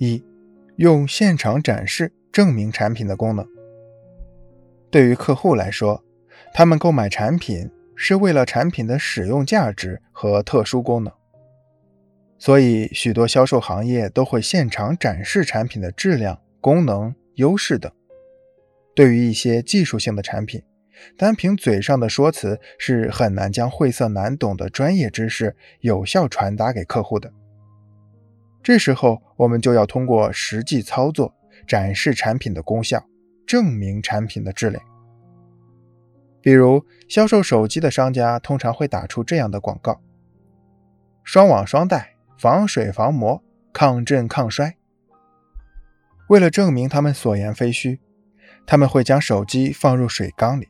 [0.00, 0.24] 一、
[0.76, 3.46] 用现场展示证明产品的功能。
[4.90, 6.02] 对于客户来说，
[6.54, 11.12] 他们购买产品是为了产品的使用价值和特殊功能，
[12.38, 17.92] 所以许多销售行业都会现场展示产品的质量、功能、优势等。
[18.94, 20.62] 对于一些技术性的产品，
[21.18, 27.30] 单凭嘴上的说辞是很难将晦涩难懂的专业知识有效传达给客户的。
[28.62, 31.34] 这时候，我们就要通过实际操作
[31.66, 33.02] 展示产品的功效，
[33.46, 34.82] 证明产品的质量。
[36.42, 40.00] 比如，销售手机的商家通常会打出这样的广告
[41.24, 44.76] ：“双网双待，防水防磨，抗震抗摔。”
[46.28, 47.98] 为了证明他们所言非虚，
[48.66, 50.68] 他们会将手机放入水缸里，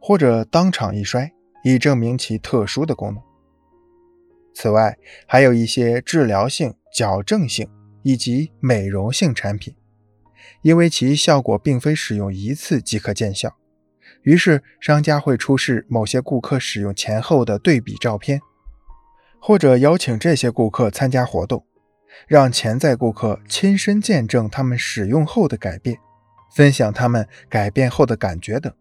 [0.00, 3.22] 或者当场一摔，以证明其特殊的功能。
[4.54, 6.74] 此外，还有一些治疗性。
[6.96, 7.68] 矫正性
[8.02, 9.76] 以及美容性产品，
[10.62, 13.54] 因为其效果并非使用一次即可见效，
[14.22, 18.40] 于是商家会出示某些顾客使用前后的对比照片，
[19.38, 21.66] 或者邀请这些顾客参加活动，
[22.26, 25.98] 让潜在顾客亲身见证他们使用后的改变，
[26.54, 28.72] 分享他们改变后的感觉等。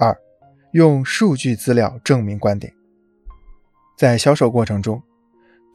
[0.00, 0.18] 二，
[0.72, 2.74] 用数据资料证明观点，
[3.96, 5.00] 在销售过程中。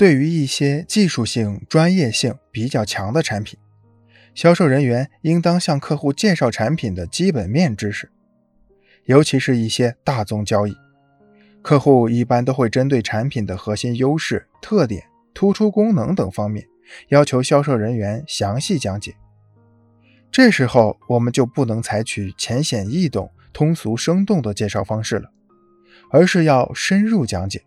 [0.01, 3.59] 对于一些技术性、专业性比较强的产品，
[4.33, 8.09] 销售人员应当向客户介绍产品的基本面知识，
[9.05, 10.75] 尤其是一些大宗交易，
[11.61, 15.03] 客户一般都会针对产品的核心优势、特点、
[15.35, 16.65] 突出功能等方面，
[17.09, 19.13] 要求销售人员详细讲解。
[20.31, 25.29] 这时候，我们就不能采取浅显易懂、通俗生动的介绍方式了，
[26.09, 27.61] 而是要深入讲解。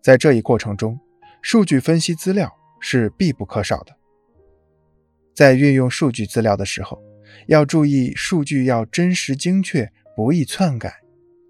[0.00, 0.98] 在这一过程中，
[1.42, 3.96] 数据分析资料是必不可少的。
[5.34, 7.02] 在运用数据资料的时候，
[7.46, 11.00] 要注意数据要真实精确，不易篡改，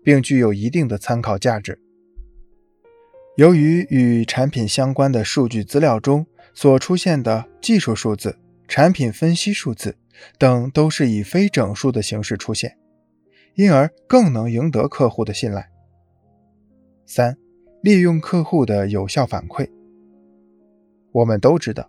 [0.02, 1.80] 并具有一定的参考价值。
[3.36, 8.38] 由于与产品相关的数据资料中所出现的技术数字、
[8.68, 9.96] 产品分析数字
[10.38, 12.76] 等都是以非整数的形式出现，
[13.54, 15.70] 因而更能赢得客户的信赖。
[17.06, 17.36] 三。
[17.82, 19.66] 利用客户的有效反馈。
[21.12, 21.88] 我们都知道，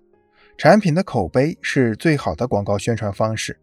[0.57, 3.59] 产品的口碑是最好的广告宣传方式。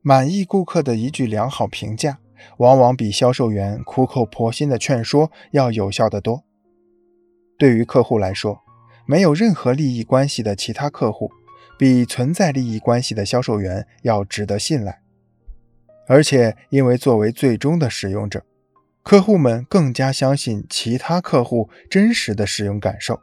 [0.00, 2.18] 满意顾客的一句良好评价，
[2.58, 6.44] 往往比销售员苦口婆心的劝说要有效得多。
[7.58, 8.60] 对于客户来说，
[9.04, 11.30] 没有任何利益关系的其他客户，
[11.76, 15.00] 比存在利益关系的销售员要值得信赖。
[16.06, 18.44] 而且，因为作为最终的使用者。
[19.04, 23.20] 客户们更加相信其他客户真实的使用感受。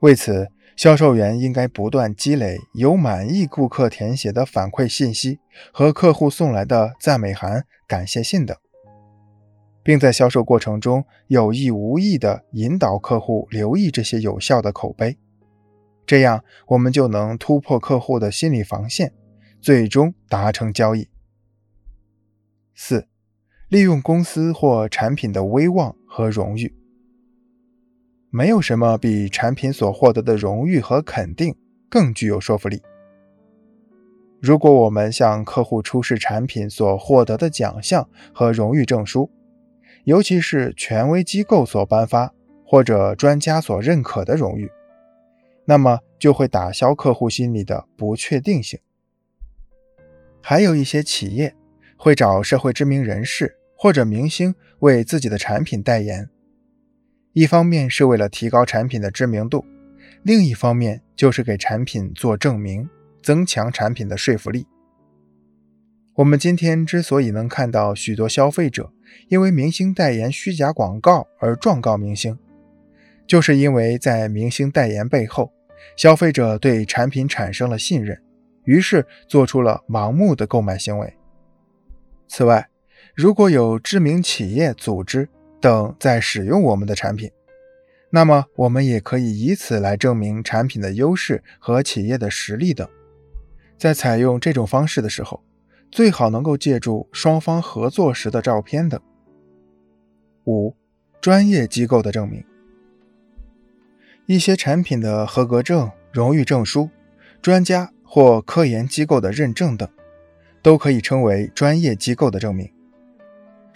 [0.00, 5.38] 为此，销售员应该不断积累由满意顾客填写的反馈信息
[5.72, 8.56] 和客户送来的赞美函、感谢信等，
[9.84, 15.16] 并在销售过程中有意无意地引导客户留意这些有效的口碑。
[16.04, 19.12] 这样，我们就能突破客户的心理防线，
[19.60, 21.09] 最终达成交易。
[23.70, 26.74] 利用公司或产品的威望和荣誉，
[28.28, 31.54] 没有什么比产品所获得的荣誉和肯定
[31.88, 32.82] 更具有说服力。
[34.40, 39.30] 如果我们向客户出示产品所获得的奖项和荣誉证书，
[40.02, 42.34] 尤其是权威机构所颁发
[42.66, 44.68] 或者专家所认可的荣誉，
[45.64, 48.80] 那么就会打消客户心里的不确定性。
[50.42, 51.54] 还有一些企业
[51.96, 53.58] 会找社会知名人士。
[53.82, 56.28] 或者明星为自己的产品代言，
[57.32, 59.64] 一方面是为了提高产品的知名度，
[60.22, 62.86] 另一方面就是给产品做证明，
[63.22, 64.66] 增强产品的说服力。
[66.16, 68.92] 我们今天之所以能看到许多消费者
[69.28, 72.38] 因为明星代言虚假广告而状告明星，
[73.26, 75.50] 就是因为在明星代言背后，
[75.96, 78.22] 消费者对产品产生了信任，
[78.64, 81.14] 于是做出了盲目的购买行为。
[82.28, 82.68] 此外，
[83.20, 85.28] 如果有知名企业、组织
[85.60, 87.30] 等在使用我们的产品，
[88.08, 92.88] 那么我们也可以以此来证明产品的优势和企业的实力等。
[93.76, 95.44] 在采用这种方式的时候，
[95.90, 98.98] 最好能够借助双方合作时的照片等。
[100.46, 100.74] 五、
[101.20, 102.42] 专业机构的证明，
[104.24, 106.88] 一些产品的合格证、荣誉证书、
[107.42, 109.86] 专家或科研机构的认证等，
[110.62, 112.66] 都可以称为专业机构的证明。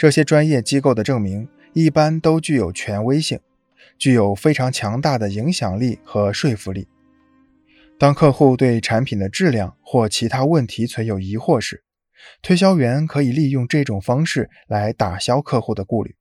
[0.05, 3.41] 这些专业机构的证明一般都具有权威性，
[3.97, 6.87] 具有非常强大的影响力和说服力。
[7.99, 11.83] 当客户对产品的质量或其他问题存有疑惑时，
[12.43, 16.15] 推销员可以利用这种方式来打消客户的顾虑。